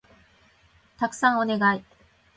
[0.97, 1.85] たくさんお願い